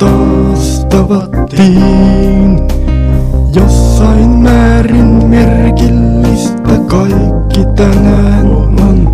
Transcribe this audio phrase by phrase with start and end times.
[0.00, 2.60] taas tavattiin.
[3.54, 9.08] Jossain määrin merkillistä kaikki tänään on.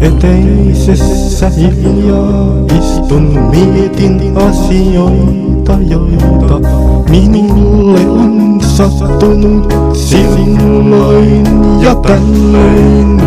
[0.00, 2.46] Eteisessä hiljaa
[2.78, 6.68] istun mietin asioita, joita
[7.10, 11.46] minulle on sattunut silloin
[11.80, 13.22] ja tällöin.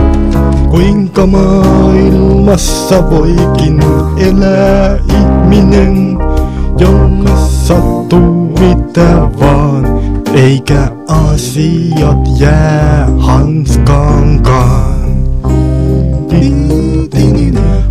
[0.70, 3.80] Kuinka maailmassa voikin
[4.18, 6.19] elää ihminen,
[8.60, 9.86] mitä vaan,
[10.34, 15.00] eikä asiat jää hanskaankaan.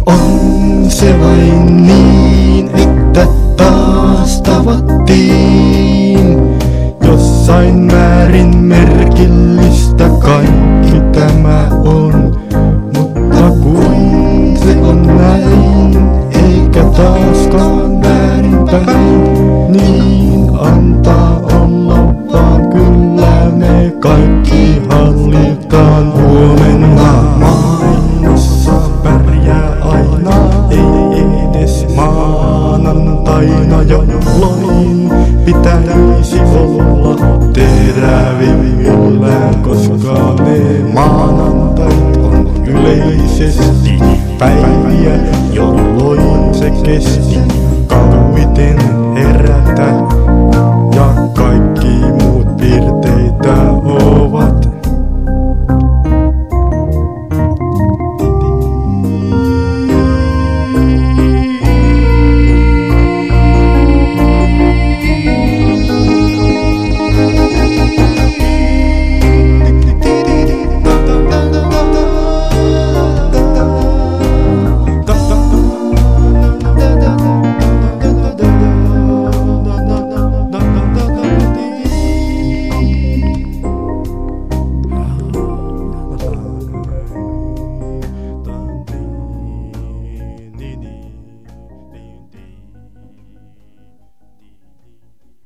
[0.06, 6.38] On se vain niin, että taas tavattiin.
[7.02, 10.57] Jossain määrin merkillistä kaikki
[24.00, 27.22] kaikki hallitaan huomenna.
[27.38, 30.32] Maailmassa pärjää aina,
[30.70, 35.10] ei edes maanantaina, jolloin
[35.44, 37.16] pitäisi olla
[37.52, 40.58] terävimmillään, koska ne
[40.92, 43.98] maanantait on yleisesti
[44.38, 45.18] päiviä,
[45.52, 47.38] jolloin se kesti